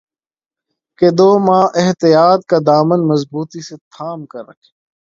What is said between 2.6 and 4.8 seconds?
دامن مضبوطی سے تھام کررکھیں